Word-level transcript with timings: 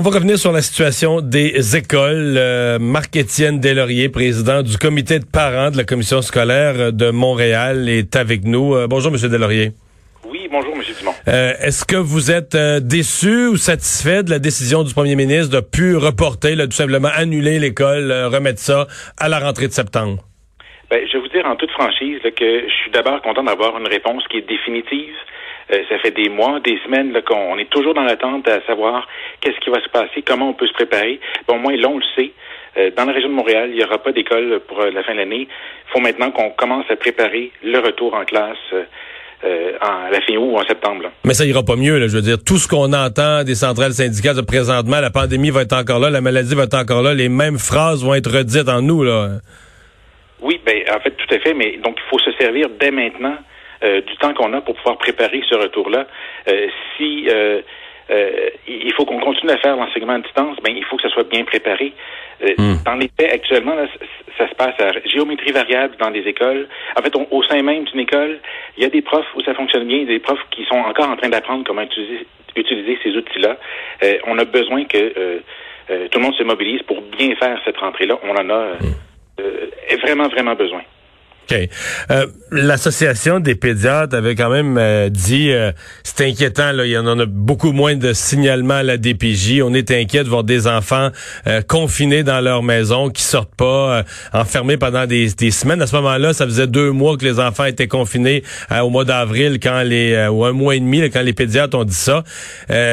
On 0.00 0.02
va 0.02 0.12
revenir 0.12 0.38
sur 0.38 0.50
la 0.50 0.62
situation 0.62 1.20
des 1.20 1.76
écoles. 1.76 2.36
Euh, 2.38 2.78
Marc-Étienne 2.78 3.60
Deslauriers, 3.60 4.08
président 4.08 4.62
du 4.62 4.78
comité 4.78 5.18
de 5.18 5.26
parents 5.30 5.70
de 5.70 5.76
la 5.76 5.84
commission 5.84 6.22
scolaire 6.22 6.90
de 6.90 7.10
Montréal, 7.10 7.86
est 7.86 8.16
avec 8.16 8.44
nous. 8.44 8.74
Euh, 8.74 8.86
bonjour, 8.88 9.12
Monsieur 9.12 9.28
Deslauriers. 9.28 9.72
Oui, 10.26 10.48
bonjour, 10.50 10.72
M. 10.74 10.82
Dumont. 10.98 11.12
Euh, 11.28 11.52
Est-ce 11.60 11.84
que 11.84 11.96
vous 11.96 12.30
êtes 12.30 12.56
déçu 12.56 13.48
ou 13.48 13.56
satisfait 13.58 14.22
de 14.22 14.30
la 14.30 14.38
décision 14.38 14.84
du 14.84 14.94
premier 14.94 15.16
ministre 15.16 15.54
de 15.54 15.60
plus 15.60 15.98
reporter, 15.98 16.54
là, 16.54 16.64
tout 16.64 16.72
simplement 16.72 17.10
annuler 17.14 17.58
l'école, 17.58 18.10
remettre 18.10 18.60
ça 18.60 18.86
à 19.18 19.28
la 19.28 19.38
rentrée 19.38 19.68
de 19.68 19.72
septembre? 19.72 20.24
Ben, 20.90 21.06
je 21.06 21.12
vais 21.12 21.22
vous 21.22 21.28
dire 21.28 21.44
en 21.44 21.56
toute 21.56 21.72
franchise 21.72 22.20
là, 22.24 22.30
que 22.30 22.62
je 22.66 22.74
suis 22.74 22.90
d'abord 22.90 23.20
content 23.20 23.44
d'avoir 23.44 23.76
une 23.76 23.86
réponse 23.86 24.26
qui 24.30 24.38
est 24.38 24.48
définitive. 24.48 25.14
Euh, 25.72 25.82
ça 25.88 25.98
fait 25.98 26.10
des 26.10 26.28
mois, 26.28 26.60
des 26.60 26.78
semaines 26.84 27.12
là, 27.12 27.22
qu'on 27.22 27.56
est 27.58 27.70
toujours 27.70 27.94
dans 27.94 28.02
l'attente 28.02 28.48
à 28.48 28.60
savoir 28.66 29.06
qu'est-ce 29.40 29.58
qui 29.60 29.70
va 29.70 29.80
se 29.82 29.88
passer, 29.88 30.22
comment 30.26 30.50
on 30.50 30.54
peut 30.54 30.66
se 30.66 30.72
préparer. 30.72 31.20
Bon, 31.46 31.56
au 31.56 31.58
moins, 31.58 31.76
là, 31.76 31.88
on 31.88 31.98
le 31.98 32.04
sait. 32.16 32.32
Euh, 32.76 32.90
dans 32.96 33.04
la 33.04 33.12
région 33.12 33.28
de 33.28 33.34
Montréal, 33.34 33.70
il 33.70 33.76
n'y 33.76 33.84
aura 33.84 33.98
pas 33.98 34.12
d'école 34.12 34.60
pour 34.68 34.80
euh, 34.80 34.90
la 34.90 35.02
fin 35.02 35.12
de 35.12 35.18
l'année. 35.18 35.48
Il 35.48 35.92
faut 35.92 36.00
maintenant 36.00 36.30
qu'on 36.30 36.50
commence 36.50 36.84
à 36.90 36.96
préparer 36.96 37.50
le 37.64 37.78
retour 37.78 38.14
en 38.14 38.24
classe 38.24 38.56
euh, 38.72 39.72
en, 39.80 40.06
à 40.06 40.10
la 40.10 40.20
fin 40.20 40.34
août 40.34 40.50
ou 40.52 40.56
en 40.56 40.64
septembre. 40.64 41.04
Là. 41.04 41.10
Mais 41.24 41.34
ça 41.34 41.44
ira 41.44 41.62
pas 41.64 41.76
mieux, 41.76 41.98
là. 41.98 42.06
Je 42.06 42.16
veux 42.16 42.22
dire, 42.22 42.36
tout 42.44 42.58
ce 42.58 42.68
qu'on 42.68 42.92
entend 42.92 43.42
des 43.42 43.54
centrales 43.56 43.92
syndicales 43.92 44.36
de 44.36 44.42
présentement, 44.42 45.00
la 45.00 45.10
pandémie 45.10 45.50
va 45.50 45.62
être 45.62 45.72
encore 45.72 45.98
là, 45.98 46.10
la 46.10 46.20
maladie 46.20 46.54
va 46.54 46.64
être 46.64 46.74
encore 46.74 47.02
là, 47.02 47.14
les 47.14 47.28
mêmes 47.28 47.58
phrases 47.58 48.04
vont 48.04 48.14
être 48.14 48.30
redites 48.30 48.68
en 48.68 48.82
nous, 48.82 49.02
là. 49.02 49.38
Oui, 50.42 50.60
ben 50.64 50.82
en 50.94 51.00
fait, 51.00 51.10
tout 51.10 51.34
à 51.34 51.38
fait, 51.38 51.54
mais 51.54 51.76
donc 51.78 51.96
il 51.98 52.08
faut 52.08 52.18
se 52.18 52.32
servir 52.38 52.68
dès 52.78 52.90
maintenant 52.90 53.36
euh, 53.82 54.00
du 54.00 54.16
temps 54.16 54.34
qu'on 54.34 54.52
a 54.52 54.60
pour 54.60 54.74
pouvoir 54.76 54.98
préparer 54.98 55.42
ce 55.48 55.54
retour-là. 55.54 56.06
Euh, 56.48 56.68
si 56.96 57.28
euh, 57.28 57.60
il 58.66 58.92
faut 58.94 59.04
qu'on 59.04 59.20
continue 59.20 59.52
à 59.52 59.58
faire 59.58 59.76
l'enseignement 59.76 60.14
à 60.14 60.18
distance, 60.18 60.56
ben 60.64 60.74
il 60.76 60.84
faut 60.84 60.96
que 60.96 61.02
ça 61.02 61.10
soit 61.10 61.28
bien 61.28 61.44
préparé. 61.44 61.92
Mm. 62.42 62.74
Dans 62.84 62.94
les 62.96 63.08
faits, 63.18 63.32
actuellement, 63.32 63.74
là, 63.74 63.86
ça 64.36 64.48
se 64.48 64.54
passe 64.54 64.74
à 64.80 64.90
géométrie 65.04 65.52
variable 65.52 65.94
dans 66.00 66.10
les 66.10 66.22
écoles. 66.22 66.66
En 66.98 67.02
fait, 67.02 67.14
on, 67.14 67.28
au 67.30 67.42
sein 67.44 67.62
même 67.62 67.84
d'une 67.84 68.00
école, 68.00 68.40
il 68.76 68.82
y 68.82 68.86
a 68.86 68.88
des 68.88 69.02
profs 69.02 69.32
où 69.36 69.42
ça 69.42 69.54
fonctionne 69.54 69.86
bien, 69.86 70.04
des 70.04 70.18
profs 70.18 70.44
qui 70.50 70.64
sont 70.64 70.78
encore 70.78 71.08
en 71.08 71.16
train 71.16 71.28
d'apprendre 71.28 71.62
comment 71.64 71.82
utiliser, 71.82 72.26
utiliser 72.56 72.98
ces 73.04 73.16
outils-là. 73.16 73.56
on 74.26 74.36
a 74.38 74.44
besoin 74.44 74.84
que 74.86 75.38
tout 75.86 76.18
le 76.18 76.24
monde 76.24 76.34
se 76.34 76.42
mobilise 76.42 76.82
pour 76.82 77.00
bien 77.02 77.36
faire 77.36 77.60
cette 77.64 77.76
rentrée-là. 77.76 78.18
On 78.24 78.34
en 78.34 78.50
a. 78.50 78.74
Mm 78.74 78.94
est 79.88 79.96
vraiment, 79.96 80.28
vraiment 80.28 80.54
besoin. 80.54 80.82
Euh, 81.52 82.26
L'Association 82.52 83.38
des 83.38 83.54
pédiatres 83.54 84.16
avait 84.16 84.34
quand 84.34 84.50
même 84.50 84.76
euh, 84.76 85.08
dit, 85.08 85.52
euh, 85.52 85.70
c'est 86.02 86.26
inquiétant, 86.26 86.72
là, 86.72 86.84
il 86.84 86.90
y 86.90 86.98
en 86.98 87.06
a 87.06 87.24
beaucoup 87.24 87.70
moins 87.70 87.94
de 87.94 88.12
signalements 88.12 88.74
à 88.74 88.82
la 88.82 88.96
DPJ. 88.96 89.62
On 89.62 89.72
est 89.72 89.92
inquiet 89.92 90.24
de 90.24 90.28
voir 90.28 90.42
des 90.42 90.66
enfants 90.66 91.10
euh, 91.46 91.62
confinés 91.62 92.24
dans 92.24 92.40
leur 92.40 92.64
maison, 92.64 93.08
qui 93.08 93.22
sortent 93.22 93.54
pas, 93.54 93.98
euh, 93.98 94.02
enfermés 94.32 94.78
pendant 94.78 95.06
des, 95.06 95.28
des, 95.28 95.52
semaines. 95.52 95.80
À 95.80 95.86
ce 95.86 95.94
moment-là, 95.94 96.32
ça 96.32 96.44
faisait 96.44 96.66
deux 96.66 96.90
mois 96.90 97.16
que 97.16 97.24
les 97.24 97.38
enfants 97.38 97.66
étaient 97.66 97.86
confinés 97.86 98.42
au 98.82 98.90
mois 98.90 99.04
d'avril, 99.04 99.58
quand 99.62 99.82
les 99.82 100.26
ou 100.28 100.44
un 100.44 100.52
mois 100.52 100.74
et 100.74 100.80
demi, 100.80 101.00
là, 101.00 101.08
quand 101.08 101.22
les 101.22 101.32
pédiatres 101.32 101.76
ont 101.76 101.84
dit 101.84 101.94
ça. 101.94 102.24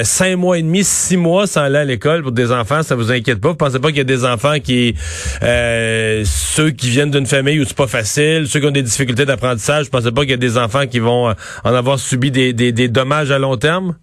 cinq 0.04 0.36
mois 0.36 0.60
et 0.60 0.62
demi, 0.62 0.84
six 0.84 1.18
mois 1.18 1.48
sans 1.48 1.62
aller 1.62 1.78
à 1.78 1.86
l'école 1.86 2.22
pour 2.22 2.32
des 2.32 2.52
enfants, 2.52 2.84
ça 2.84 2.96
vous 2.96 3.12
inquiète 3.12 3.42
pas? 3.42 3.50
Vous 3.50 3.56
pensez 3.56 3.80
pas 3.80 3.88
qu'il 3.90 3.98
y 3.98 4.02
a 4.02 4.04
des 4.04 4.26
enfants 4.26 4.60
qui, 4.60 4.96
ceux 5.42 6.72
qui 6.72 6.90
viennent 6.90 7.12
d'une 7.12 7.26
famille 7.26 7.60
où 7.60 7.66
c'est 7.66 7.78
pas 7.78 7.88
facile, 7.88 8.47
ceux 8.48 8.60
qui 8.60 8.66
ont 8.66 8.72
des 8.72 8.82
difficultés 8.82 9.26
d'apprentissage, 9.26 9.86
je 9.86 9.90
pensais 9.90 10.12
pas 10.12 10.22
qu'il 10.22 10.32
y 10.32 10.34
a 10.34 10.38
des 10.38 10.58
enfants 10.58 10.88
qui 10.88 11.00
vont 11.00 11.30
euh, 11.30 11.34
en 11.64 11.74
avoir 11.74 12.00
subi 12.00 12.32
des, 12.32 12.54
des, 12.54 12.72
des 12.72 12.88
dommages 12.88 13.32
à 13.32 13.40
long 13.40 13.58
terme? 13.58 13.96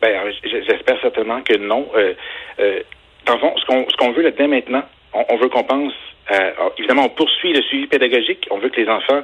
Ben, 0.00 0.10
j'espère 0.42 1.00
certainement 1.00 1.42
que 1.42 1.56
non. 1.58 1.86
Euh, 1.96 2.14
euh, 2.58 2.80
dans 3.26 3.34
le 3.34 3.40
fond, 3.40 3.54
ce 3.60 3.64
qu'on 3.66 3.86
ce 3.88 3.96
qu'on 3.96 4.12
veut 4.12 4.22
là-dedans 4.22 4.48
maintenant, 4.48 4.84
on, 5.12 5.24
on 5.28 5.36
veut 5.36 5.48
qu'on 5.48 5.64
pense, 5.64 5.92
euh, 6.32 6.50
évidemment, 6.78 7.04
on 7.04 7.10
poursuit 7.10 7.52
le 7.52 7.62
suivi 7.62 7.86
pédagogique. 7.86 8.48
On 8.50 8.58
veut 8.58 8.68
que 8.70 8.80
les 8.80 8.88
enfants 8.88 9.22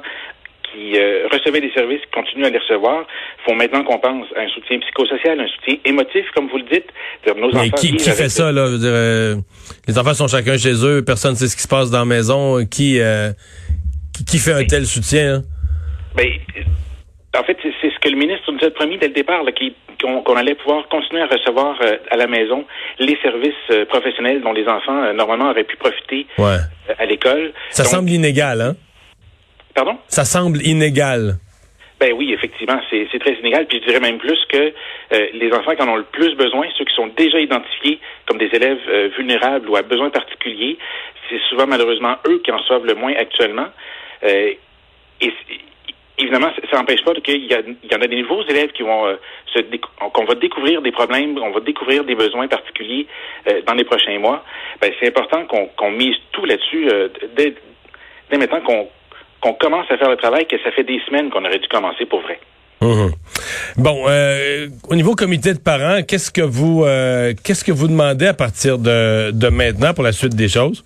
qui 0.71 0.97
euh, 0.97 1.27
recevaient 1.31 1.61
des 1.61 1.71
services 1.71 2.01
continuent 2.13 2.45
à 2.45 2.49
les 2.51 2.59
recevoir. 2.59 3.05
Faut 3.43 3.55
maintenant 3.55 3.83
qu'on 3.83 3.97
pense 3.97 4.27
à 4.37 4.41
un 4.41 4.47
soutien 4.49 4.79
psychosocial, 4.79 5.39
un 5.39 5.47
soutien 5.47 5.77
émotif, 5.83 6.25
comme 6.35 6.47
vous 6.47 6.57
le 6.57 6.69
dites. 6.71 6.85
Nos 7.25 7.51
Mais 7.53 7.71
qui, 7.71 7.95
qui 7.95 8.09
fait 8.11 8.29
ça, 8.29 8.51
là? 8.51 8.69
Dire, 8.77 8.89
euh, 8.93 9.35
les 9.87 9.97
enfants 9.97 10.13
sont 10.13 10.27
chacun 10.27 10.57
chez 10.57 10.85
eux, 10.85 11.03
personne 11.03 11.31
ne 11.31 11.37
sait 11.37 11.47
ce 11.47 11.55
qui 11.55 11.63
se 11.63 11.67
passe 11.67 11.89
dans 11.89 11.99
la 11.99 12.05
maison. 12.05 12.63
Qui, 12.65 13.01
euh, 13.01 13.31
qui 14.25 14.39
fait 14.39 14.53
un 14.53 14.65
tel 14.65 14.85
soutien? 14.85 15.35
Hein? 15.35 15.43
Ben, 16.15 16.27
en 17.37 17.43
fait, 17.43 17.57
c'est 17.61 17.91
ce 17.91 17.99
que 17.99 18.09
le 18.09 18.17
ministre 18.17 18.51
nous 18.51 18.65
a 18.65 18.71
promis 18.71 18.97
dès 18.97 19.07
le 19.07 19.13
départ, 19.13 19.43
qu'on 20.01 20.35
allait 20.35 20.55
pouvoir 20.55 20.87
continuer 20.87 21.21
à 21.21 21.27
recevoir 21.27 21.77
euh, 21.81 21.97
à 22.09 22.17
la 22.17 22.27
maison 22.27 22.65
les 22.97 23.17
services 23.21 23.53
euh, 23.69 23.85
professionnels 23.85 24.41
dont 24.41 24.51
les 24.51 24.67
enfants, 24.67 25.03
euh, 25.03 25.13
normalement, 25.13 25.51
auraient 25.51 25.63
pu 25.63 25.77
profiter 25.77 26.25
ouais. 26.39 26.57
à 26.97 27.05
l'école. 27.05 27.53
Ça 27.69 27.83
Donc, 27.83 27.91
semble 27.91 28.09
inégal, 28.09 28.61
hein? 28.61 28.75
Pardon? 29.75 29.97
Ça 30.07 30.25
semble 30.25 30.65
inégal. 30.65 31.35
Ben 31.99 32.13
oui, 32.13 32.33
effectivement, 32.33 32.79
c'est 32.89 33.19
très 33.19 33.33
inégal. 33.35 33.67
Puis 33.67 33.79
je 33.81 33.87
dirais 33.87 33.99
même 33.99 34.17
plus 34.19 34.39
que 34.49 34.73
les 35.11 35.51
enfants 35.51 35.75
qui 35.75 35.81
en 35.81 35.89
ont 35.89 35.97
le 35.97 36.05
plus 36.05 36.33
besoin, 36.35 36.65
ceux 36.77 36.85
qui 36.85 36.95
sont 36.95 37.07
déjà 37.07 37.39
identifiés 37.39 37.99
comme 38.25 38.37
des 38.37 38.49
élèves 38.53 38.79
vulnérables 39.17 39.69
ou 39.69 39.75
à 39.75 39.81
besoins 39.81 40.09
particuliers, 40.09 40.77
c'est 41.29 41.39
souvent 41.49 41.67
malheureusement 41.67 42.15
eux 42.27 42.41
qui 42.43 42.51
en 42.53 42.57
reçoivent 42.57 42.85
le 42.85 42.95
moins 42.95 43.13
actuellement. 43.17 43.67
Euh, 44.23 44.53
évidemment, 46.17 46.49
ça 46.69 46.77
n'empêche 46.77 47.03
pas 47.03 47.13
qu'il 47.15 47.45
y, 47.45 47.55
en 47.55 48.01
a 48.01 48.07
des 48.07 48.21
nouveaux 48.21 48.43
élèves 48.43 48.71
qui 48.71 48.83
vont 48.83 49.07
euh, 49.07 49.15
qu'on 50.13 50.25
va 50.25 50.35
découvrir 50.35 50.81
des 50.81 50.91
problèmes, 50.91 51.37
on 51.37 51.51
va 51.51 51.59
découvrir 51.61 52.03
des 52.03 52.15
besoins 52.15 52.47
particuliers 52.47 53.07
euh, 53.47 53.61
dans 53.65 53.73
les 53.73 53.85
prochains 53.85 54.19
mois. 54.19 54.43
Ben, 54.81 54.91
c'est 54.99 55.07
important 55.07 55.45
qu'on 55.45 55.67
qu 55.67 55.95
mise 55.95 56.15
tout 56.31 56.45
là-dessus 56.45 56.87
dès, 57.35 57.55
maintenant 58.37 58.61
qu'on 59.41 59.53
commence 59.53 59.89
à 59.89 59.97
faire 59.97 60.09
le 60.09 60.17
travail 60.17 60.45
que 60.47 60.57
ça 60.63 60.71
fait 60.71 60.83
des 60.83 60.99
semaines 61.07 61.29
qu'on 61.29 61.45
aurait 61.45 61.59
dû 61.59 61.67
commencer 61.67 62.05
pour 62.05 62.21
vrai. 62.21 62.39
Mmh. 62.81 63.09
Bon, 63.77 64.05
au 64.89 64.95
niveau 64.95 65.15
comité 65.15 65.53
de 65.53 65.59
parents, 65.59 66.01
qu'est-ce 66.03 66.31
que 66.31 66.41
vous 66.41 66.83
qu'est-ce 67.43 67.63
que 67.63 67.71
vous 67.71 67.87
demandez 67.87 68.27
à 68.27 68.33
partir 68.33 68.77
de 68.77 69.49
maintenant 69.49 69.93
pour 69.93 70.03
la 70.03 70.11
suite 70.11 70.35
des 70.35 70.49
choses? 70.49 70.83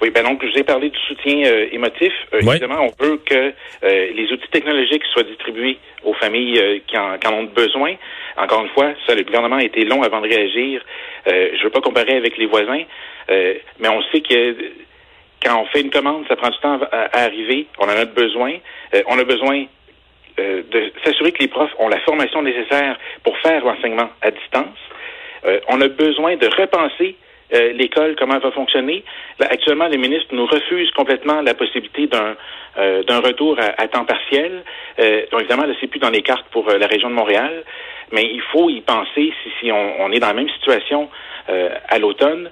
Oui, 0.00 0.10
ben 0.10 0.22
donc 0.22 0.44
je 0.44 0.52
vous 0.52 0.58
ai 0.58 0.62
parlé 0.62 0.90
du 0.90 0.98
soutien 1.00 1.44
euh, 1.44 1.66
émotif. 1.72 2.12
Euh, 2.32 2.40
oui. 2.42 2.50
Évidemment, 2.50 2.86
on 2.86 3.04
veut 3.04 3.16
que 3.16 3.34
euh, 3.34 3.52
les 3.82 4.32
outils 4.32 4.48
technologiques 4.52 5.02
soient 5.12 5.24
distribués 5.24 5.78
aux 6.04 6.14
familles 6.14 6.82
qui 6.86 6.96
en, 6.96 7.18
qui, 7.18 7.26
en, 7.26 7.32
ont 7.34 7.44
besoin. 7.44 7.94
Encore 8.36 8.62
une 8.62 8.70
fois, 8.70 8.92
ça, 9.06 9.16
le 9.16 9.24
gouvernement 9.24 9.56
a 9.56 9.64
été 9.64 9.84
long 9.84 10.02
avant 10.04 10.20
de 10.20 10.28
réagir. 10.28 10.84
je 11.26 11.58
ne 11.58 11.62
veux 11.64 11.70
pas 11.70 11.80
comparer 11.80 12.16
avec 12.16 12.38
les 12.38 12.46
voisins, 12.46 12.82
mais 13.28 13.88
on 13.88 14.00
sait 14.12 14.20
que 14.20 14.56
quand 15.42 15.60
on 15.60 15.66
fait 15.66 15.80
une 15.80 15.90
commande, 15.90 16.24
ça 16.28 16.36
prend 16.36 16.50
du 16.50 16.58
temps 16.58 16.78
à, 16.92 17.18
à 17.18 17.24
arriver. 17.24 17.66
On 17.78 17.86
en 17.86 17.88
a 17.96 18.04
besoin. 18.04 18.52
on 19.06 19.18
a 19.18 19.24
besoin 19.24 19.64
de 20.38 20.92
s'assurer 21.04 21.32
que 21.32 21.40
les 21.40 21.48
profs 21.48 21.74
ont 21.80 21.88
la 21.88 21.98
formation 22.00 22.42
nécessaire 22.42 22.96
pour 23.24 23.36
faire 23.38 23.64
l'enseignement 23.64 24.10
à 24.22 24.30
distance. 24.30 24.78
on 25.68 25.80
a 25.80 25.88
besoin 25.88 26.36
de 26.36 26.46
repenser 26.46 27.16
euh, 27.54 27.72
l'école, 27.72 28.14
comment 28.18 28.34
elle 28.34 28.42
va 28.42 28.50
fonctionner. 28.50 29.04
Actuellement, 29.40 29.86
les 29.88 29.98
ministres 29.98 30.34
nous 30.34 30.46
refusent 30.46 30.90
complètement 30.92 31.40
la 31.40 31.54
possibilité 31.54 32.06
d'un 32.06 32.36
euh, 32.78 33.02
d'un 33.02 33.18
retour 33.18 33.58
à, 33.58 33.88
temps 33.88 34.04
partiel. 34.04 34.62
Euh, 35.00 35.22
donc, 35.32 35.40
évidemment, 35.40 35.64
là, 35.64 35.74
c'est 35.80 35.88
plus 35.88 35.98
dans 35.98 36.10
les 36.10 36.22
cartes 36.22 36.46
pour 36.52 36.68
euh, 36.68 36.78
la 36.78 36.86
région 36.86 37.10
de 37.10 37.14
Montréal, 37.14 37.64
mais 38.12 38.22
il 38.22 38.40
faut 38.52 38.70
y 38.70 38.80
penser 38.82 39.32
si, 39.42 39.50
si 39.58 39.72
on, 39.72 40.00
on 40.00 40.12
est 40.12 40.20
dans 40.20 40.28
la 40.28 40.34
même 40.34 40.50
situation 40.50 41.08
euh, 41.48 41.70
à 41.88 41.98
l'automne. 41.98 42.50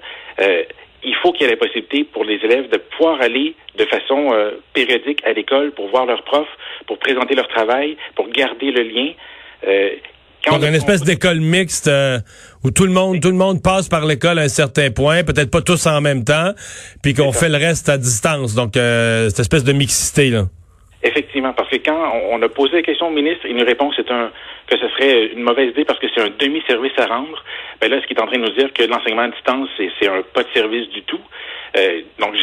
il 1.03 1.15
faut 1.15 1.31
qu'il 1.31 1.43
y 1.43 1.45
ait 1.45 1.51
la 1.51 1.57
possibilité 1.57 2.03
pour 2.03 2.25
les 2.25 2.43
élèves 2.43 2.67
de 2.69 2.77
pouvoir 2.77 3.21
aller 3.21 3.55
de 3.77 3.85
façon 3.85 4.35
périodique 4.73 5.23
à 5.25 5.31
l'école 5.31 5.71
pour 5.71 5.87
voir 5.87 6.05
leurs 6.05 6.23
profs, 6.23 6.55
pour 6.87 6.97
présenter 6.97 7.33
leur 7.35 7.47
travail, 7.47 7.95
pour 8.15 8.27
garder 8.27 8.71
le 8.71 8.83
lien. 8.83 9.09
Donc, 10.51 10.63
une 10.63 10.75
espèce 10.75 11.03
d'école 11.03 11.39
mixte 11.39 11.87
euh, 11.87 12.19
où 12.63 12.71
tout 12.71 12.85
le 12.85 12.91
monde, 12.91 13.19
tout 13.21 13.29
le 13.29 13.35
monde 13.35 13.61
passe 13.61 13.89
par 13.89 14.05
l'école 14.05 14.39
à 14.39 14.43
un 14.43 14.47
certain 14.47 14.91
point, 14.91 15.23
peut-être 15.23 15.51
pas 15.51 15.61
tous 15.61 15.85
en 15.87 16.01
même 16.01 16.23
temps, 16.23 16.51
puis 17.03 17.13
qu'on 17.13 17.31
fait 17.31 17.49
le 17.49 17.57
reste 17.57 17.89
à 17.89 17.97
distance. 17.97 18.55
Donc, 18.55 18.77
euh, 18.77 19.29
cette 19.29 19.39
espèce 19.39 19.63
de 19.63 19.73
mixité 19.73 20.29
là. 20.29 20.43
Effectivement, 21.03 21.53
parce 21.53 21.69
que 21.69 21.77
quand 21.77 22.11
on 22.31 22.41
a 22.41 22.49
posé 22.49 22.77
la 22.77 22.81
question 22.81 23.07
au 23.07 23.11
ministre, 23.11 23.45
il 23.47 23.55
nous 23.55 23.65
répond 23.65 23.89
que 23.89 23.95
c'est 23.97 24.11
un 24.11 24.31
que 24.67 24.77
ce 24.77 24.89
serait 24.89 25.27
une 25.27 25.43
mauvaise 25.43 25.69
idée 25.69 25.85
parce 25.85 25.99
que 25.99 26.07
c'est 26.13 26.21
un 26.21 26.29
demi-service 26.37 26.91
à 26.97 27.05
rendre. 27.05 27.43
Ben 27.79 27.89
là, 27.89 28.01
ce 28.01 28.07
qu'il 28.07 28.17
est 28.17 28.21
en 28.21 28.27
train 28.27 28.37
de 28.37 28.43
nous 28.43 28.55
dire 28.55 28.73
que 28.73 28.83
l'enseignement 28.83 29.23
à 29.23 29.29
distance, 29.29 29.69
c'est 29.77 30.07
un 30.07 30.21
pas 30.33 30.43
de 30.43 30.49
service 30.53 30.89
du 30.89 31.03
tout. 31.03 31.21
Euh, 31.77 32.01
donc, 32.19 32.35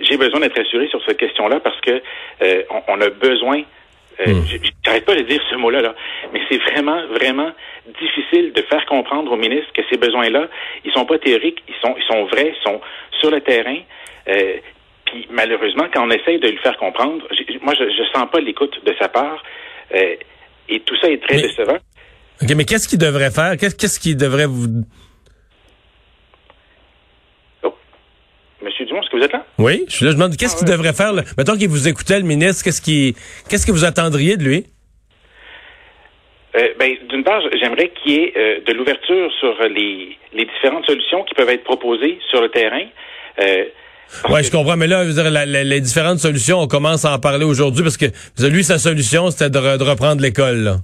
j'ai 0.00 0.16
besoin 0.16 0.40
d'être 0.40 0.58
assuré 0.58 0.88
sur 0.88 1.04
cette 1.04 1.18
question-là 1.18 1.60
parce 1.60 1.80
que 1.80 2.02
euh, 2.42 2.62
on, 2.70 2.82
on, 2.88 3.00
a 3.00 3.10
besoin 3.10 3.62
euh, 4.26 4.34
mm. 4.34 4.44
J'arrête 4.84 5.04
pas 5.04 5.14
de 5.14 5.22
dire 5.22 5.40
ce 5.50 5.56
mot-là, 5.56 5.80
là, 5.80 5.94
mais 6.32 6.40
c'est 6.48 6.58
vraiment, 6.58 7.06
vraiment 7.08 7.50
difficile 8.00 8.52
de 8.52 8.62
faire 8.62 8.84
comprendre 8.86 9.32
au 9.32 9.36
ministre 9.36 9.72
que 9.74 9.82
ces 9.90 9.96
besoins-là, 9.96 10.48
ils 10.84 10.92
sont 10.92 11.04
pas 11.04 11.18
théoriques, 11.18 11.62
ils 11.68 11.74
sont, 11.80 11.94
ils 11.96 12.04
sont 12.04 12.24
vrais, 12.26 12.54
ils 12.56 12.62
sont 12.62 12.80
sur 13.20 13.30
le 13.30 13.40
terrain. 13.40 13.78
Euh, 14.28 14.56
puis 15.06 15.26
malheureusement, 15.30 15.84
quand 15.92 16.06
on 16.06 16.10
essaye 16.10 16.38
de 16.38 16.48
lui 16.48 16.58
faire 16.58 16.76
comprendre, 16.76 17.26
moi, 17.62 17.74
je, 17.78 17.84
je 17.84 18.18
sens 18.18 18.28
pas 18.30 18.40
l'écoute 18.40 18.78
de 18.84 18.94
sa 18.98 19.08
part, 19.08 19.42
euh, 19.94 20.16
et 20.68 20.80
tout 20.80 20.96
ça 21.00 21.08
est 21.10 21.22
très 21.22 21.36
mais, 21.36 21.42
décevant. 21.42 21.78
Ok, 22.42 22.50
mais 22.56 22.64
qu'est-ce 22.64 22.88
qu'il 22.88 22.98
devrait 22.98 23.30
faire? 23.30 23.56
Qu'est-ce 23.56 24.00
qu'il 24.00 24.16
devrait 24.16 24.46
vous 24.46 24.84
Dumont, 28.86 29.00
est-ce 29.02 29.10
que 29.10 29.16
vous 29.16 29.22
êtes 29.22 29.32
là? 29.32 29.44
Oui, 29.58 29.84
je 29.88 29.96
suis 29.96 30.04
là. 30.04 30.10
Je 30.10 30.16
demande 30.16 30.36
qu'est-ce 30.36 30.54
ah, 30.56 30.58
qu'il 30.58 30.68
devrait 30.68 30.92
faire. 30.92 31.12
Là? 31.12 31.22
Mettons 31.38 31.56
qu'il 31.56 31.68
vous 31.68 31.88
écoutait, 31.88 32.18
le 32.18 32.26
ministre, 32.26 32.64
qu'est-ce 32.64 32.80
qui, 32.80 33.14
qu'est-ce 33.48 33.66
que 33.66 33.72
vous 33.72 33.84
attendriez 33.84 34.36
de 34.36 34.44
lui? 34.44 34.66
Euh, 36.54 36.68
ben, 36.78 36.90
d'une 37.08 37.24
part, 37.24 37.40
j'aimerais 37.58 37.90
qu'il 38.02 38.12
y 38.12 38.16
ait 38.16 38.32
euh, 38.36 38.60
de 38.66 38.72
l'ouverture 38.72 39.30
sur 39.40 39.54
les, 39.68 40.18
les, 40.34 40.44
différentes 40.44 40.84
solutions 40.84 41.24
qui 41.24 41.34
peuvent 41.34 41.48
être 41.48 41.64
proposées 41.64 42.18
sur 42.30 42.42
le 42.42 42.50
terrain. 42.50 42.84
Euh, 43.40 43.64
oui, 44.28 44.44
je 44.44 44.50
comprends, 44.50 44.76
mais 44.76 44.86
là, 44.86 45.04
les 45.04 45.80
différentes 45.80 46.18
solutions, 46.18 46.60
on 46.60 46.66
commence 46.66 47.06
à 47.06 47.14
en 47.14 47.18
parler 47.18 47.46
aujourd'hui 47.46 47.82
parce 47.82 47.96
que 47.96 48.06
lui, 48.46 48.62
sa 48.62 48.78
solution, 48.78 49.30
c'était 49.30 49.48
de, 49.48 49.78
de 49.78 49.84
reprendre 49.84 50.20
l'école. 50.20 50.76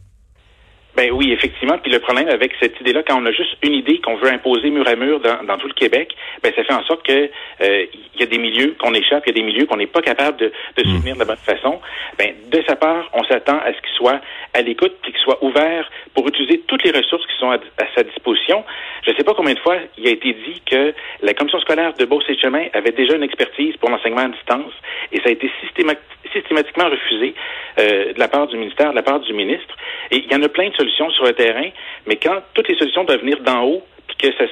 Ben 0.99 1.12
oui, 1.12 1.31
effectivement. 1.31 1.79
Puis 1.79 1.93
le 1.93 2.00
problème 2.00 2.27
avec 2.27 2.55
cette 2.59 2.81
idée-là, 2.81 3.05
quand 3.06 3.23
on 3.23 3.25
a 3.25 3.31
juste 3.31 3.56
une 3.62 3.75
idée 3.75 4.00
qu'on 4.00 4.17
veut 4.17 4.33
imposer 4.33 4.69
mur 4.69 4.85
à 4.89 4.97
mur 4.97 5.21
dans, 5.21 5.56
tout 5.56 5.69
le 5.69 5.73
Québec, 5.75 6.12
ben 6.43 6.53
ça 6.56 6.65
fait 6.65 6.73
en 6.73 6.83
sorte 6.83 7.06
que 7.06 7.31
euh, 7.61 7.87
il 8.15 8.21
y 8.21 8.25
a 8.25 8.27
des 8.27 8.39
milieux 8.39 8.75
qu'on 8.81 8.93
échappe, 8.95 9.23
il 9.25 9.29
y 9.29 9.39
a 9.39 9.41
des 9.41 9.47
milieux 9.47 9.67
qu'on 9.67 9.77
n'est 9.77 9.87
pas 9.87 10.03
capable 10.03 10.39
de, 10.39 10.53
de 10.77 10.83
hmm. 10.83 10.97
soutenir 10.97 11.15
de 11.15 11.21
la 11.21 11.25
bonne 11.25 11.37
façon. 11.37 11.81
Ben 12.19 12.35
de 12.50 12.65
sa 12.67 12.75
part, 12.75 13.09
on 13.12 13.23
s'attend 13.23 13.59
à 13.59 13.73
ce 13.73 13.81
qu'il 13.81 13.97
soit 13.97 14.21
à 14.55 14.62
l'écoute 14.62 14.97
puis 15.03 15.12
qu'il 15.12 15.21
soit 15.21 15.39
ouvert 15.45 15.89
pour 16.15 16.27
utiliser 16.27 16.65
toutes 16.67 16.83
les 16.83 16.91
ressources 16.91 17.25
qui 17.29 17.39
sont 17.39 17.53
à, 17.53 17.61
sa 17.95 18.03
disposition. 18.03 18.65
Je 19.06 19.12
ne 19.12 19.17
sais 19.17 19.23
pas 19.23 19.35
combien 19.35 19.55
de 19.55 19.61
fois 19.61 19.77
il 19.99 20.09
a 20.09 20.11
été 20.11 20.33
dit 20.33 20.61
que 20.67 20.95
la 21.23 21.33
commission 21.33 21.61
scolaire 21.61 21.95
de 21.95 22.06
Beauce 22.06 22.25
et 22.29 22.37
Chemin 22.37 22.65
avait 22.73 22.91
déjà 22.91 23.15
une 23.15 23.23
expertise 23.23 23.77
pour 23.77 23.89
l'enseignement 23.89 24.23
à 24.23 24.29
distance 24.31 24.73
et 25.12 25.19
ça 25.21 25.29
a 25.29 25.31
été 25.31 25.49
systématiquement 25.61 26.18
refusé 26.89 27.35
euh, 27.79 28.13
de 28.13 28.19
la 28.19 28.29
part 28.29 28.47
du 28.47 28.57
ministère, 28.57 28.91
de 28.91 28.97
la 28.97 29.03
part 29.03 29.21
du 29.21 29.33
ministre. 29.33 29.77
Et 30.11 30.19
il 30.19 30.33
y 30.33 30.35
en 30.35 30.43
a 30.43 30.49
plein 30.49 30.69
de 30.69 30.75
solutions 30.75 31.11
sur 31.11 31.25
le 31.25 31.33
terrain, 31.33 31.69
mais 32.07 32.17
quand 32.17 32.41
toutes 32.55 32.69
les 32.69 32.77
solutions 32.77 33.05
doivent 33.05 33.21
venir 33.21 33.41
d'en 33.41 33.65
haut, 33.65 33.83
puis 34.07 34.17
que 34.17 34.37
ça 34.37 34.45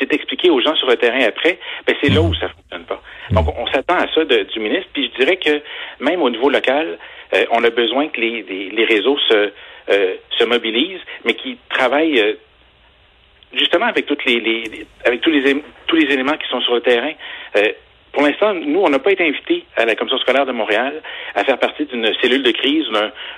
c'est 0.00 0.12
expliqué 0.14 0.50
aux 0.50 0.60
gens 0.60 0.74
sur 0.76 0.88
le 0.88 0.96
terrain 0.96 1.22
après, 1.24 1.58
ben 1.86 1.94
c'est 2.02 2.10
là 2.10 2.22
où 2.22 2.34
ça 2.34 2.48
fonctionne 2.48 2.84
pas. 2.84 3.02
Donc, 3.30 3.46
on 3.56 3.66
s'attend 3.66 3.96
à 3.96 4.08
ça 4.14 4.24
du 4.24 4.60
ministre. 4.60 4.88
Puis 4.92 5.10
je 5.12 5.22
dirais 5.22 5.36
que 5.36 5.60
même 6.00 6.22
au 6.22 6.30
niveau 6.30 6.48
local, 6.48 6.98
euh, 7.34 7.44
on 7.50 7.62
a 7.62 7.70
besoin 7.70 8.08
que 8.08 8.20
les, 8.20 8.86
réseaux 8.88 9.18
se, 9.28 9.52
euh, 9.90 10.14
se 10.38 10.44
mobilisent, 10.44 11.02
mais 11.24 11.34
qui 11.34 11.58
travaillent 11.68 12.18
euh, 12.18 12.32
justement 13.52 13.86
avec 13.86 14.06
toutes 14.06 14.24
les, 14.24 14.86
avec 15.04 15.20
tous 15.20 15.30
les 15.30 15.62
tous 15.86 15.96
les 15.96 16.12
éléments 16.12 16.36
qui 16.36 16.48
sont 16.48 16.60
sur 16.62 16.74
le 16.74 16.80
terrain. 16.80 17.12
Pour 18.12 18.22
l'instant, 18.22 18.54
nous, 18.54 18.80
on 18.80 18.88
n'a 18.88 18.98
pas 18.98 19.12
été 19.12 19.26
invités 19.26 19.64
à 19.76 19.84
la 19.84 19.94
Commission 19.94 20.18
scolaire 20.18 20.46
de 20.46 20.52
Montréal 20.52 21.00
à 21.34 21.44
faire 21.44 21.58
partie 21.58 21.84
d'une 21.84 22.12
cellule 22.20 22.42
de 22.42 22.50
crise, 22.50 22.86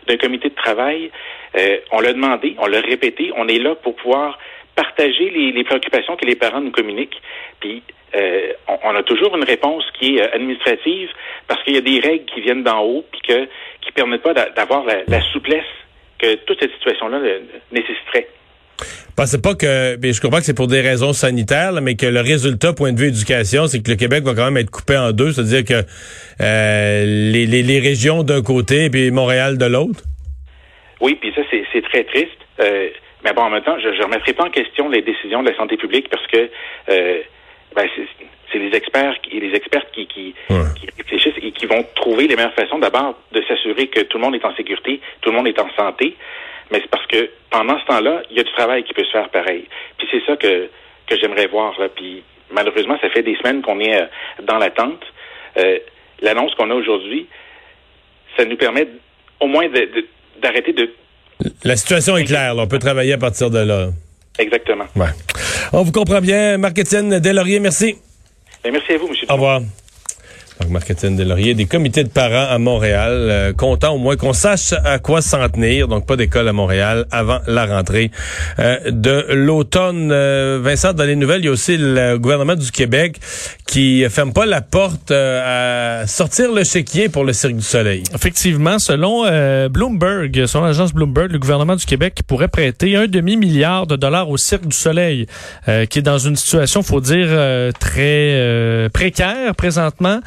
d'un 0.07 0.17
comité 0.17 0.49
de 0.49 0.55
travail. 0.55 1.11
Euh, 1.57 1.79
on 1.91 2.01
l'a 2.01 2.13
demandé, 2.13 2.57
on 2.59 2.67
l'a 2.67 2.81
répété, 2.81 3.33
on 3.37 3.49
est 3.49 3.59
là 3.59 3.75
pour 3.75 3.95
pouvoir 3.97 4.39
partager 4.75 5.29
les, 5.31 5.65
préoccupations 5.65 6.17
que 6.17 6.25
les 6.25 6.37
parents 6.37 6.63
nous 6.63 6.71
communiquent. 6.71 7.21
Puis, 7.61 7.83
euh, 8.15 8.53
on, 8.83 8.95
a 8.97 9.03
toujours 9.03 9.37
une 9.37 9.45
réponse 9.45 9.85
qui 9.99 10.17
est 10.17 10.23
euh, 10.23 10.35
administrative 10.35 11.11
parce 11.49 11.63
qu'il 11.65 11.75
y 11.75 11.79
a 11.79 11.83
des 11.83 12.01
règles 12.01 12.25
qui 12.25 12.41
viennent 12.41 12.63
d'en 12.63 12.81
haut 12.83 13.05
puis 13.11 13.21
que 13.21 13.49
qui 13.83 13.93
permettent 13.93 14.23
pas 14.23 14.35
d'avoir 14.35 14.85
la, 14.85 15.05
la 15.07 15.21
souplesse 15.33 15.65
que 16.19 16.35
toute 16.47 16.61
cette 16.61 16.73
situation-là 16.73 17.19
nécessiterait. 17.73 18.29
Pensez 19.17 19.41
pas 19.41 19.55
que, 19.55 19.99
je 20.03 20.21
comprends 20.21 20.39
que 20.39 20.45
c'est 20.45 20.57
pour 20.57 20.69
des 20.69 20.81
raisons 20.81 21.13
sanitaires, 21.13 21.73
mais 21.83 21.97
que 21.97 22.07
le 22.07 22.21
résultat, 22.21 22.73
point 22.73 22.93
de 22.93 22.99
vue 22.99 23.09
éducation, 23.09 23.67
c'est 23.67 23.83
que 23.83 23.91
le 23.91 23.97
Québec 23.97 24.25
va 24.25 24.35
quand 24.35 24.47
même 24.47 24.57
être 24.57 24.71
coupé 24.71 24.97
en 24.97 25.13
deux, 25.13 25.33
c'est-à-dire 25.33 25.65
que 25.65 25.85
euh, 26.41 27.05
les, 27.05 27.47
les, 27.47 27.79
régions 27.79 28.23
d'un 28.23 28.43
côté 28.43 28.87
et 28.87 28.91
puis 28.91 29.11
Montréal 29.11 29.59
de 29.59 29.67
l'autre? 29.67 30.01
Oui, 31.01 31.19
puis 31.21 31.33
ça, 31.35 31.43
c'est 31.51 31.83
très 31.83 32.05
triste. 32.05 32.39
Euh, 32.61 32.89
mais 33.25 33.33
bon, 33.33 33.43
en 33.43 33.51
même 33.51 33.63
temps, 33.63 33.79
je 33.79 33.89
ne 33.89 34.03
remettrai 34.03 34.33
pas 34.33 34.45
en 34.45 34.51
question 34.51 34.89
les 34.89 35.03
décisions 35.03 35.43
de 35.43 35.51
la 35.51 35.57
santé 35.57 35.77
publique 35.77 36.09
parce 36.09 36.27
que 36.29 36.49
euh, 36.89 37.21
ben, 37.77 37.87
c'est 38.51 38.59
les 38.59 38.75
experts 38.75 39.15
et 39.31 39.41
les 39.41 39.55
expertes 39.55 39.89
qui, 39.93 40.07
qui, 40.07 40.35
qui, 40.49 40.87
réfléchissent 40.97 41.39
et 41.43 41.53
qui 41.53 41.67
vont 41.67 41.85
trouver 41.95 42.27
les 42.29 42.37
meilleures 42.37 42.55
façons 42.55 42.79
d'abord 42.79 43.15
de 43.33 43.43
s'assurer 43.43 43.89
que 43.89 44.01
tout 44.01 44.19
le 44.19 44.25
monde 44.25 44.35
est 44.35 44.45
en 44.45 44.55
sécurité, 44.55 45.01
tout 45.21 45.31
le 45.31 45.37
monde 45.37 45.49
est 45.49 45.59
en 45.59 45.69
santé 45.77 46.17
mais 46.71 46.81
c'est 46.81 46.91
parce 46.91 47.07
que 47.07 47.31
pendant 47.51 47.79
ce 47.79 47.85
temps-là, 47.87 48.23
il 48.31 48.37
y 48.37 48.41
a 48.41 48.45
du 48.45 48.53
travail 48.53 48.85
qui 48.85 48.95
peut 48.95 49.05
se 49.05 49.11
faire 49.11 49.29
pareil. 49.31 49.67
Puis 49.99 50.09
c'est 50.11 50.25
ça 50.27 50.37
que, 50.37 50.69
que 51.07 51.17
j'aimerais 51.19 51.47
voir. 51.47 51.79
Là. 51.79 51.89
Puis 51.89 52.23
malheureusement, 52.51 52.99
ça 53.01 53.11
fait 53.11 53.23
des 53.23 53.37
semaines 53.37 53.63
qu'on 53.63 53.81
est 53.81 54.01
euh, 54.01 54.07
dans 54.43 54.59
l'attente. 54.59 55.03
Euh, 55.57 55.79
L'annonce 56.21 56.55
qu'on 56.55 56.71
a 56.71 56.75
aujourd'hui, 56.75 57.27
ça 58.37 58.45
nous 58.45 58.57
permet 58.57 58.87
au 59.41 59.49
moins 59.49 59.67
d'arrêter 60.41 60.73
de, 60.73 60.89
La 61.65 61.77
situation 61.77 62.17
est 62.17 62.25
claire. 62.25 62.55
On 62.57 62.69
peut 62.69 62.79
travailler 62.79 63.15
à 63.15 63.19
partir 63.19 63.51
de 63.51 63.59
là. 63.59 63.89
Exactement. 64.39 64.85
Ouais. 64.95 65.09
On 65.73 65.83
vous 65.83 65.93
comprend 65.93 66.21
bien. 66.21 66.59
Marc-Étienne 66.59 67.19
Delaurier, 67.19 67.59
merci. 67.59 67.97
Merci 68.65 68.93
à 68.93 68.99
vous, 68.99 69.09
M. 69.09 69.15
Au 69.29 69.35
revoir. 69.35 69.61
Donc, 70.63 70.71
Marc-Étienne 70.71 71.17
Delaurier, 71.17 71.55
des 71.55 71.65
comités 71.65 72.05
de 72.05 72.09
parents 72.09 72.47
à 72.49 72.57
Montréal, 72.59 73.13
euh, 73.13 73.53
content 73.53 73.95
au 73.95 73.99
moins 73.99 74.17
qu'on 74.17 74.33
sache 74.33 74.73
à 74.85 75.01
quoi 75.01 75.21
s'en 75.21 75.49
tenir. 75.49 75.89
Donc, 75.89 76.07
pas 76.07 76.15
d'école 76.15 76.47
à 76.47 76.53
Montréal 76.53 77.07
avant 77.11 77.41
la 77.49 77.67
rentrée 77.67 78.13
euh, 78.61 78.79
de 78.89 79.27
l'automne. 79.31 80.11
Euh, 80.13 80.61
Vincent, 80.63 80.93
dans 80.93 81.03
les 81.03 81.17
nouvelles, 81.17 81.41
il 81.41 81.47
y 81.47 81.49
a 81.49 81.51
aussi 81.51 81.77
le 81.77 82.17
gouvernement 82.17 82.55
du 82.55 82.71
Québec 82.71 83.19
qui 83.67 84.05
ferme 84.09 84.33
pas 84.33 84.47
la 84.47 84.61
porte 84.61 85.11
à 85.11 86.07
sortir 86.07 86.53
le 86.53 86.63
chéquier 86.63 87.09
pour 87.09 87.25
le 87.25 87.33
Cirque 87.33 87.57
du 87.57 87.63
Soleil. 87.63 88.03
Effectivement, 88.15 88.79
selon 88.79 89.23
Bloomberg, 89.69 90.45
selon 90.45 90.65
l'agence 90.65 90.93
Bloomberg, 90.93 91.33
le 91.33 91.39
gouvernement 91.39 91.75
du 91.75 91.87
Québec 91.87 92.21
pourrait 92.27 92.49
prêter 92.49 92.97
un 92.97 93.07
demi-milliard 93.07 93.87
de 93.87 93.97
dollars 93.97 94.29
au 94.29 94.37
Cirque 94.37 94.67
du 94.67 94.77
Soleil, 94.77 95.27
qui 95.89 95.99
est 95.99 96.03
dans 96.03 96.19
une 96.19 96.37
situation, 96.37 96.83
faut 96.83 97.01
dire, 97.01 97.31
très 97.81 98.91
précaire 98.93 99.55
présentement. 99.57 100.21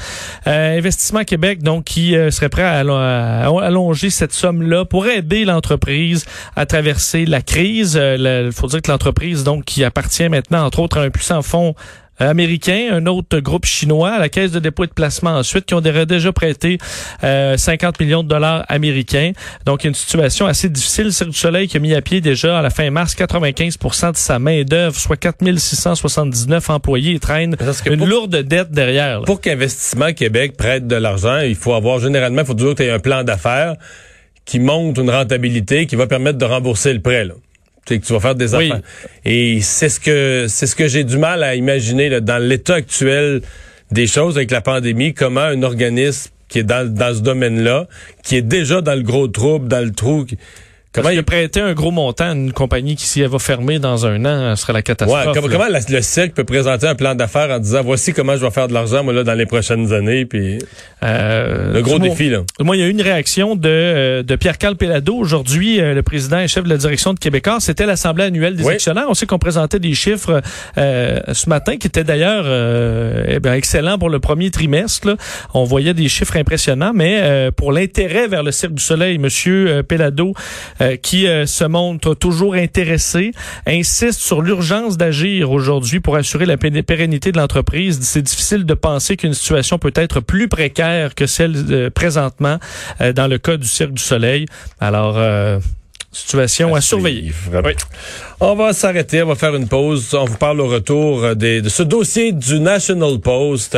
Euh, 0.48 0.77
Investissement 0.77 1.24
Québec, 1.24 1.63
donc, 1.63 1.86
qui 1.86 2.16
euh, 2.16 2.31
serait 2.31 2.50
prêt 2.50 2.63
à, 2.63 2.80
allonger 2.80 4.10
cette 4.10 4.33
somme-là 4.33 4.86
pour 4.86 5.07
aider 5.07 5.45
l'entreprise 5.45 6.25
à 6.56 6.66
traverser 6.66 7.25
la 7.25 7.42
crise. 7.42 7.95
Il 7.95 8.51
faut 8.54 8.68
dire 8.68 8.81
que 8.81 8.92
l'entreprise, 8.92 9.44
donc, 9.44 9.66
qui 9.66 9.83
appartient 9.83 10.30
maintenant, 10.30 10.66
entre 10.66 10.80
autres, 10.80 11.00
à 11.00 11.04
un 11.04 11.10
puissant 11.10 11.42
fonds 11.42 11.75
américain, 12.19 12.89
un 12.91 13.06
autre 13.06 13.39
groupe 13.39 13.65
chinois, 13.65 14.17
la 14.19 14.29
Caisse 14.29 14.51
de 14.51 14.59
dépôt 14.59 14.83
et 14.83 14.88
de 14.88 14.94
placement 14.94 15.31
ensuite, 15.31 15.65
qui 15.65 15.73
ont 15.73 15.81
déjà 15.81 16.31
prêté 16.31 16.77
50 17.21 17.21
euh, 17.23 18.03
millions 18.03 18.23
de 18.23 18.27
dollars 18.27 18.65
américains. 18.69 19.31
Donc, 19.65 19.83
une 19.83 19.94
situation 19.94 20.45
assez 20.45 20.69
difficile. 20.69 21.12
Cirque 21.12 21.29
du 21.29 21.38
Soleil 21.38 21.67
qui 21.67 21.77
a 21.77 21.79
mis 21.79 21.94
à 21.94 22.01
pied 22.01 22.21
déjà 22.21 22.59
à 22.59 22.62
la 22.62 22.69
fin 22.69 22.89
mars 22.89 23.15
95% 23.15 24.13
de 24.13 24.17
sa 24.17 24.39
main-d'œuvre, 24.39 24.95
soit 24.95 25.17
4679 25.17 26.69
employés 26.69 27.15
et 27.15 27.19
traîne 27.19 27.56
une 27.85 28.06
lourde 28.06 28.35
dette 28.35 28.71
derrière. 28.71 29.21
Pour 29.21 29.42
qu'Investissement 29.42 30.13
Québec 30.13 30.56
prête 30.57 30.87
de 30.87 30.95
l'argent, 30.95 31.40
il 31.40 31.56
faut 31.56 31.73
avoir 31.73 31.99
généralement, 31.99 32.42
il 32.42 32.47
faut 32.47 32.54
toujours 32.54 32.75
que 32.75 32.83
tu 32.83 32.90
aies 32.90 32.92
un 32.92 32.99
plan 32.99 33.23
d'affaires 33.23 33.75
qui 34.45 34.59
monte 34.59 34.97
une 34.97 35.09
rentabilité 35.09 35.87
qui 35.87 35.95
va 35.95 36.07
permettre 36.07 36.37
de 36.37 36.45
rembourser 36.45 36.94
le 36.94 37.01
prêt. 37.01 37.25
Là 37.25 37.33
que 37.85 38.06
tu 38.06 38.13
vas 38.13 38.19
faire 38.19 38.35
des 38.35 38.56
enfants. 38.56 38.81
Et 39.23 39.61
c'est 39.61 39.89
ce 39.89 39.99
que 39.99 40.45
c'est 40.47 40.68
ce 40.68 40.75
que 40.75 40.87
j'ai 40.87 41.04
du 41.04 41.18
mal 41.18 41.44
à 41.44 41.56
imaginer 41.56 42.09
là, 42.09 42.19
dans 42.19 42.37
l'état 42.37 42.75
actuel 42.75 43.42
des 43.92 44.07
choses 44.07 44.37
avec 44.37 44.51
la 44.51 44.61
pandémie, 44.61 45.13
comment 45.13 45.42
un 45.42 45.61
organisme 45.63 46.31
qui 46.47 46.59
est 46.59 46.63
dans, 46.63 46.92
dans 46.92 47.13
ce 47.13 47.21
domaine-là, 47.21 47.87
qui 48.23 48.35
est 48.35 48.42
déjà 48.42 48.81
dans 48.81 48.95
le 48.95 49.04
gros 49.04 49.27
trouble, 49.27 49.68
dans 49.68 49.83
le 49.83 49.92
trou, 49.92 50.25
Comment 50.95 51.09
il 51.09 51.19
a 51.19 51.23
prêté 51.23 51.59
un 51.59 51.73
gros 51.73 51.92
montant 51.92 52.30
à 52.30 52.33
une 52.33 52.54
compagnie 52.54 52.95
qui, 52.95 53.06
si 53.06 53.19
elle 53.19 53.28
va 53.28 53.37
fermer 53.37 53.80
dans 53.80 54.06
un 54.06 54.23
an, 54.23 54.56
ce 54.56 54.61
serait 54.61 54.71
la 54.71 54.81
catastrophe. 54.81 55.28
Ouais, 55.28 55.49
comment, 55.52 55.66
le 55.68 56.02
cirque 56.02 56.33
peut 56.33 56.45
présenter 56.45 56.87
un 56.87 56.95
plan 56.95 57.16
d'affaires 57.16 57.49
en 57.49 57.59
disant 57.59 57.81
voici 57.83 58.14
comment 58.14 58.37
je 58.37 58.45
vais 58.45 58.52
faire 58.52 58.69
de 58.69 58.73
l'argent 58.73 59.04
moi 59.04 59.11
là 59.11 59.23
dans 59.25 59.33
les 59.33 59.45
prochaines 59.45 59.92
années, 59.92 60.25
puis 60.25 60.57
euh, 61.04 61.73
le 61.73 61.81
gros 61.81 61.99
défi 61.99 62.30
là. 62.30 62.44
Moi, 62.61 62.78
il 62.78 62.80
y 62.80 62.83
a 62.83 62.87
eu 62.87 62.92
une 62.92 63.02
réaction 63.02 63.57
de, 63.57 63.68
euh, 63.69 64.23
de 64.23 64.35
Pierre 64.37 64.57
Carl 64.57 64.78
Pelado 64.78 65.16
aujourd'hui, 65.16 65.81
euh, 65.81 65.94
le 65.94 66.02
président 66.02 66.40
et 66.40 66.47
chef 66.47 66.64
de 66.64 66.69
la 66.69 66.78
direction 66.78 67.14
de 67.14 67.19
Québécois. 67.19 67.57
C'était 67.59 67.85
l'assemblée 67.85 68.23
annuelle 68.23 68.56
des 68.56 68.68
actionnaires. 68.68 69.07
On 69.09 69.14
sait 69.14 69.25
qu'on 69.25 69.37
présentait 69.37 69.80
des 69.80 69.94
chiffres 69.94 70.42
ce 70.78 71.49
matin 71.49 71.75
qui 71.75 71.87
étaient 71.87 72.06
d'ailleurs 72.06 72.45
eh 72.47 73.47
excellents 73.49 73.97
pour 73.97 74.09
le 74.09 74.19
premier 74.19 74.49
trimestre. 74.49 75.07
Là. 75.07 75.16
On 75.54 75.66
voyait 75.66 75.94
des 75.94 76.07
chiffres 76.07 76.37
impressionnants, 76.37 76.94
mais 76.94 77.52
pour 77.56 77.71
l'intérêt 77.71 78.28
vers 78.28 78.44
le 78.44 78.52
Cirque 78.52 78.73
du 78.73 78.83
Soleil, 78.83 79.18
Monsieur 79.18 79.83
Pelado 79.83 80.33
euh, 80.85 80.97
qui 80.97 81.27
euh, 81.27 81.45
se 81.45 81.63
montre 81.63 82.13
toujours 82.13 82.54
intéressé, 82.56 83.31
insiste 83.65 84.19
sur 84.19 84.42
l'urgence 84.42 84.97
d'agir 84.97 85.51
aujourd'hui 85.51 85.99
pour 85.99 86.15
assurer 86.15 86.45
la 86.45 86.57
pérennité 86.57 87.31
de 87.31 87.37
l'entreprise. 87.37 87.99
C'est 88.01 88.21
difficile 88.21 88.65
de 88.65 88.73
penser 88.73 89.18
qu'une 89.18 89.33
situation 89.33 89.80
peut 89.80 89.94
être 89.95 90.19
plus 90.19 90.47
précaire 90.47 91.15
que 91.15 91.25
celle 91.25 91.56
euh, 91.71 91.89
présentement 91.89 92.59
dans 93.15 93.27
le 93.27 93.37
cas 93.37 93.57
du 93.57 93.68
Cirque 93.68 93.94
du 93.94 94.01
Soleil. 94.01 94.45
Alors, 94.80 95.18
Situation 96.16 96.74
à, 96.74 96.80
surveiller. 96.80 97.34
On 98.40 98.56
va 98.56 98.72
s'arrêter, 98.72 99.22
on 99.22 99.28
va 99.28 99.36
faire 99.36 99.54
une 99.54 99.68
pause. 99.68 100.14
On 100.14 100.24
vous 100.24 100.38
parle 100.38 100.62
au 100.62 100.68
retour 100.68 101.36
de 101.36 101.68
ce 101.68 101.84
dossier 101.84 102.31
du 102.31 102.62
National 102.62 103.19
Post. 103.19 103.78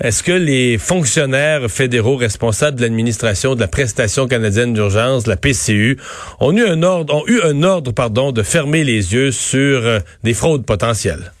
Est-ce 0.00 0.22
que 0.22 0.30
les 0.30 0.78
fonctionnaires 0.78 1.68
fédéraux 1.68 2.14
responsables 2.14 2.76
de 2.76 2.82
l'administration 2.82 3.56
de 3.56 3.60
la 3.60 3.66
prestation 3.66 4.28
canadienne 4.28 4.74
d'urgence, 4.74 5.26
la 5.26 5.36
PCU, 5.36 5.98
ont 6.38 6.56
eu 6.56 6.64
un 6.64 6.84
ordre, 6.84 7.16
ont 7.16 7.26
eu 7.26 7.40
un 7.42 7.64
ordre, 7.64 7.90
pardon, 7.90 8.30
de 8.30 8.44
fermer 8.44 8.84
les 8.84 9.12
yeux 9.12 9.32
sur 9.32 9.84
euh, 9.84 9.98
des 10.22 10.34
fraudes 10.34 10.64
potentielles? 10.64 11.32